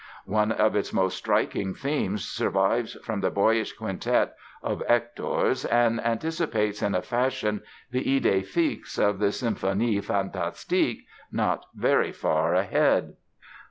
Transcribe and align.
One 0.25 0.51
of 0.51 0.75
its 0.75 0.91
most 0.91 1.15
striking 1.15 1.75
themes 1.75 2.25
survives 2.27 2.97
from 3.03 3.21
the 3.21 3.29
boyish 3.29 3.73
quintet 3.73 4.33
of 4.63 4.81
Hector's 4.87 5.63
and 5.63 6.03
anticipates 6.03 6.81
in 6.81 6.95
a 6.95 7.03
fashion 7.03 7.61
the 7.91 8.03
"idée 8.19 8.43
fixe" 8.43 8.97
of 8.97 9.19
the 9.19 9.31
"Symphonie 9.31 10.01
Fantastique", 10.01 11.05
not 11.31 11.67
very 11.75 12.11
far 12.11 12.55
ahead. 12.55 13.13